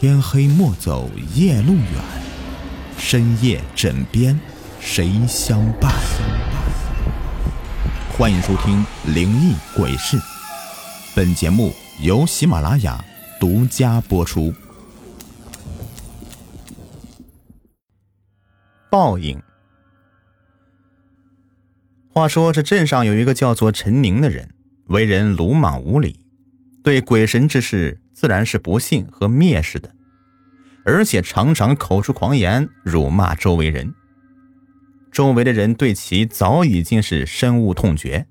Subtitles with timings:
[0.00, 1.82] 天黑莫走夜路远，
[2.96, 4.38] 深夜枕边
[4.78, 5.92] 谁相伴？
[8.16, 10.16] 欢迎收听《灵异鬼事》，
[11.16, 13.04] 本节目由喜马拉雅
[13.40, 14.54] 独家播出。
[18.88, 19.42] 报应。
[22.10, 24.54] 话说，这镇上有一个叫做陈宁的人，
[24.86, 26.20] 为人鲁莽无礼，
[26.84, 28.00] 对鬼神之事。
[28.18, 29.94] 自然是不信和蔑视的，
[30.84, 33.94] 而且常常口出狂言，辱骂周围人。
[35.12, 38.26] 周围的人对其早已经是深恶痛绝。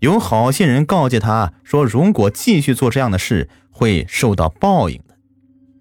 [0.00, 5.16] 有好心人告诫他说，如果继续做这样的事，会受到报应的。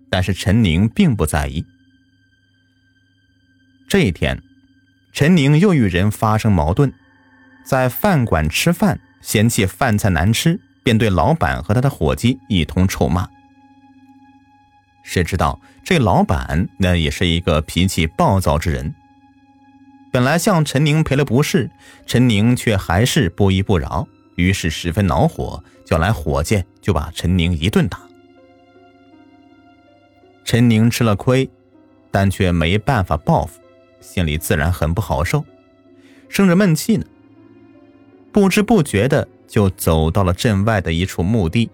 [0.10, 1.66] 但是陈宁并不在意。
[3.90, 4.42] 这一天，
[5.12, 6.94] 陈宁又与人发生矛盾，
[7.66, 10.62] 在饭馆吃饭，嫌弃饭菜难吃。
[10.86, 13.28] 便对老板和他的伙计一通臭骂。
[15.02, 18.94] 谁知道这老板那也是一个脾气暴躁之人。
[20.12, 21.72] 本来向陈宁赔了不是，
[22.06, 28.00] 陈宁却还是不依不饶，于是十分恼火，叫来伙计就把陈宁一顿打。
[30.44, 31.50] 陈宁吃了亏，
[32.12, 33.60] 但却没办法报复，
[34.02, 35.44] 心里自然很不好受，
[36.30, 37.08] 生着闷气呢。
[38.32, 39.28] 不知不觉的。
[39.56, 41.70] 就走到了镇外的一处墓地。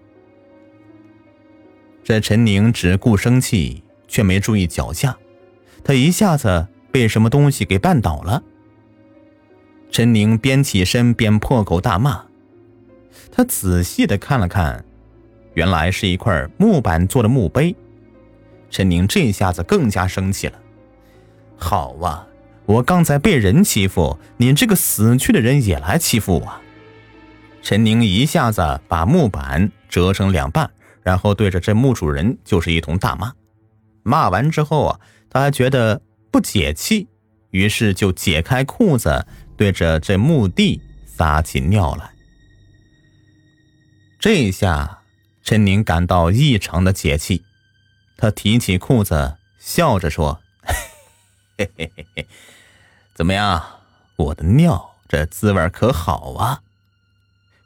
[2.04, 5.18] 这陈宁只顾生气，却没注意脚下，
[5.82, 8.40] 他一下子被什么东西给绊倒了。
[9.90, 12.24] 陈宁边起身边破口大骂。
[13.32, 14.84] 他仔细的看了看，
[15.54, 17.74] 原来是一块木板做的墓碑。
[18.70, 20.56] 陈宁这下子更加生气了。
[21.56, 22.28] 好啊，
[22.64, 26.60] 我刚才被人欺负，你这个死去的人也来欺负我。
[27.62, 30.68] 陈宁一下子把木板折成两半，
[31.02, 33.32] 然后对着这墓主人就是一通大骂。
[34.02, 36.02] 骂完之后啊，他还觉得
[36.32, 37.06] 不解气，
[37.50, 39.24] 于是就解开裤子，
[39.56, 42.10] 对着这墓地撒起尿来。
[44.18, 45.02] 这一下，
[45.44, 47.44] 陈宁感到异常的解气，
[48.16, 50.40] 他提起裤子，笑着说
[51.56, 52.26] ：“嘿嘿嘿嘿，
[53.14, 53.62] 怎么样，
[54.16, 56.60] 我的尿这滋味可好啊？”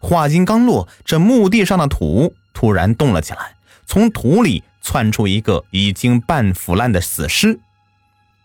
[0.06, 3.56] 话音刚落，这墓地上的土突然动了起来，
[3.86, 7.58] 从土里窜出一个已经半腐烂的死尸。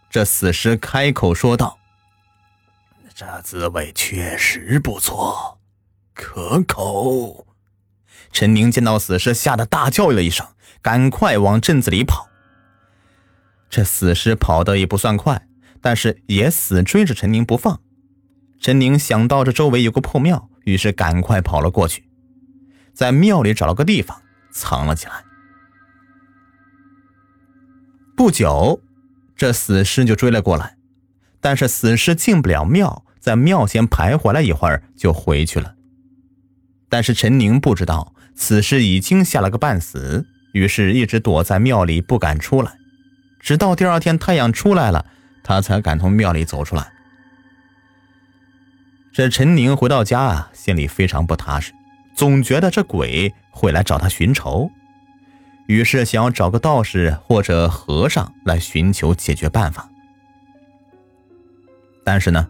[0.10, 1.78] 这死尸开口说道
[3.14, 5.60] ：“这滋味确实不错，
[6.16, 7.46] 可口。”
[8.34, 10.48] 陈宁见到死尸，吓得大叫了一声，
[10.82, 12.28] 赶快往镇子里跑。
[13.70, 15.48] 这死尸跑得也不算快，
[15.80, 17.80] 但是也死追着陈宁不放。
[18.60, 20.48] 陈宁想到这周围有个破庙。
[20.64, 22.04] 于是赶快跑了过去，
[22.94, 25.14] 在庙里找了个地方藏了起来。
[28.16, 28.82] 不久，
[29.36, 30.78] 这死尸就追了过来，
[31.40, 35.76] 但是死尸进不了庙，在庙前徘徊了一会儿就回去了。
[36.90, 42.78] 但是陈宁不知道此尸已经吓了个半死，于是一直躲在庙里不敢出来，
[43.40, 45.06] 直到第二天太阳出来了，
[45.44, 46.94] 他才敢从庙里走出来。
[49.14, 51.74] 这陈宁回到家啊，心里非常不踏实，
[52.16, 54.72] 总觉得这鬼会来找他寻仇，
[55.68, 59.90] 于是想要找个道士或者和尚来寻求解决办法。
[62.06, 62.48] 但是呢，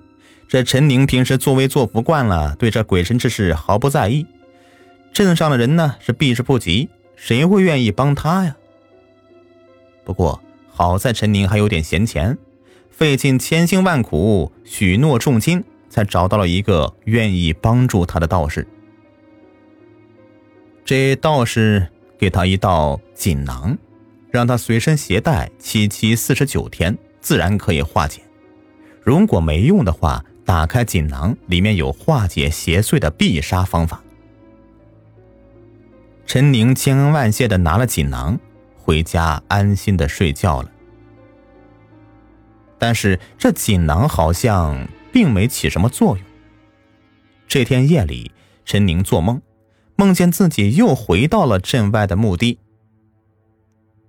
[0.47, 4.27] 这陈宁平时作威作福惯了，对这鬼神之事毫不在意，
[5.11, 8.55] 镇上的人呢是避之不及，谁会愿意帮他呀？
[10.05, 10.39] 不过
[10.69, 12.37] 好在陈宁还有点闲钱，
[12.91, 15.63] 费尽千辛万苦，许诺重金。
[15.91, 18.65] 才找到了一个愿意帮助他的道士。
[20.85, 21.85] 这道士
[22.17, 23.77] 给他一道锦囊，
[24.31, 28.21] 让他随身携带，七七四十九天，自然可以化解。
[29.03, 34.01] 如果没用的话，打开锦囊，里面有化解邪祟的必杀方法。
[36.25, 38.39] 陈宁千恩万谢的拿了锦囊，
[38.77, 40.71] 回家安心的睡觉了。
[42.79, 44.87] 但是这锦囊好像……
[45.11, 46.25] 并没起什么作用。
[47.47, 48.31] 这天夜里，
[48.65, 49.41] 陈宁做梦，
[49.95, 52.59] 梦见自己又回到了镇外的墓地。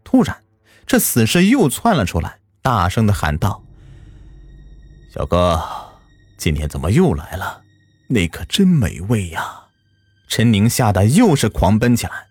[0.04, 0.42] 突然，
[0.86, 3.64] 这死尸又窜了出来，大声的喊道
[5.12, 5.60] ：“小哥，
[6.36, 7.62] 今天怎么又来了？
[8.08, 9.60] 那可真美味呀！”
[10.28, 12.26] 陈宁吓得又是狂奔起来，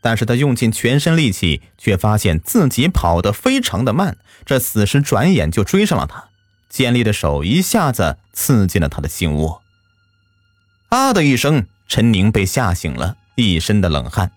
[0.00, 4.18] 但是他用尽全身力气，却发现自己跑得非常的慢。
[4.44, 6.28] 这死尸转眼就追上了他。
[6.68, 9.62] 尖利的手一下子刺进了他的心窝。
[10.88, 14.32] 啊的一声，陈宁被吓醒了，一身的冷汗。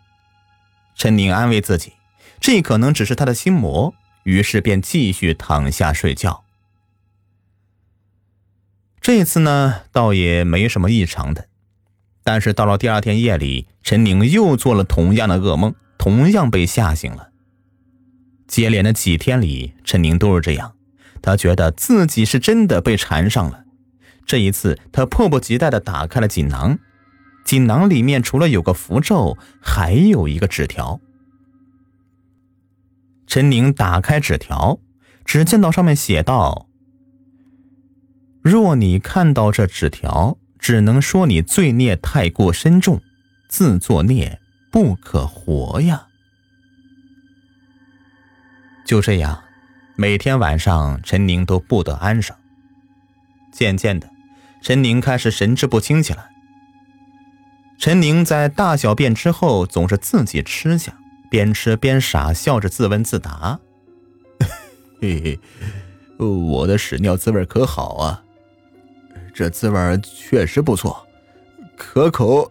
[0.96, 1.94] 陈宁安慰自己，
[2.40, 3.94] 这可能只是他的心魔，
[4.24, 6.44] 于是便继续躺下睡觉。
[9.02, 11.48] 这次呢，倒也没什么异常的，
[12.24, 17.30] 但是到了第二天夜里，陈宁又做了同样的噩梦，同样被吓醒了。
[18.48, 20.76] 接连的几天里，陈宁都是这样，
[21.22, 23.66] 他觉得自己是真的被缠上了。
[24.26, 26.78] 这一次，他迫不及待的打开了锦囊，
[27.46, 31.00] 锦囊里面除了有个符咒，还有一个纸条。
[33.26, 34.80] 陈宁打开纸条，
[35.26, 36.68] 只见到上面写道。
[38.42, 43.02] 若你看到这纸条，只能说你罪孽太过深重，
[43.48, 44.40] 自作孽
[44.72, 46.08] 不可活呀。
[48.86, 49.44] 就这样，
[50.00, 52.34] 每天晚上陈宁都不得安生。
[53.52, 54.10] 渐渐的，
[54.62, 56.30] 陈宁开始神志不清起来。
[57.78, 60.98] 陈宁在大小便之后，总是自己吃下，
[61.30, 63.60] 边吃边傻笑着自问自答
[65.02, 65.20] ：“嘿
[66.18, 68.24] 嘿，我的屎尿滋味可好啊！”
[69.36, 71.06] 这滋味确实不错，
[71.76, 72.50] 可口。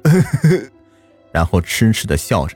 [1.33, 2.55] 然后痴痴的笑着。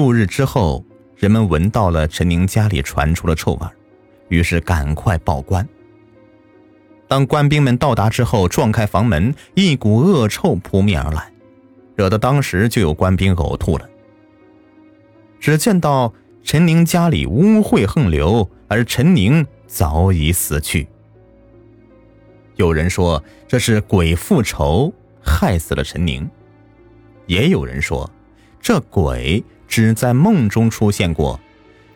[0.00, 0.82] 数日之后，
[1.14, 3.66] 人们闻到了陈宁家里传出了臭味，
[4.30, 5.68] 于是赶快报官。
[7.06, 11.30] 当官兵们到达之后，撞开房门，一股恶臭扑面而来，
[11.96, 13.86] 惹得当时就有官兵呕吐了。
[15.38, 16.10] 只见到
[16.42, 19.46] 陈宁家里污秽横流，而陈宁。
[19.66, 20.88] 早已死去。
[22.56, 24.90] 有人说这是鬼复仇，
[25.22, 26.24] 害死了陈宁；
[27.26, 28.10] 也有人说
[28.62, 31.38] 这鬼只在梦中出现过，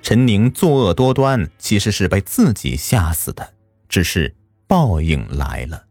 [0.00, 3.52] 陈宁作恶多端，其实是被自己吓死的，
[3.88, 4.32] 只是
[4.68, 5.84] 报应来了。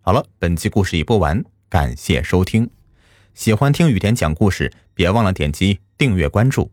[0.00, 2.70] 好了，本期故事已播完，感谢收听。
[3.34, 6.70] 喜欢听雨田讲故事，别忘了点击订阅关注。